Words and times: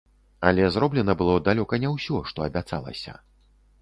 Але 0.51 0.69
зроблена 0.77 1.15
было 1.19 1.35
далёка 1.49 1.81
не 1.83 1.91
ўсё, 1.95 2.15
што 2.33 2.47
абяцалася. 2.49 3.13